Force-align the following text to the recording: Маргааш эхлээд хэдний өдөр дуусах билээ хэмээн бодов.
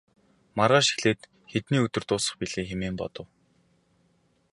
Маргааш 0.57 0.87
эхлээд 0.93 1.21
хэдний 1.51 1.81
өдөр 1.85 2.03
дуусах 2.07 2.35
билээ 2.39 2.65
хэмээн 2.69 2.95
бодов. 3.01 3.27